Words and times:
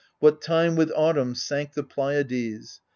What 0.17 0.41
time 0.41 0.75
with 0.75 0.91
autumn 0.95 1.35
sank 1.35 1.73
the 1.75 1.83
Pleiades. 1.83 2.79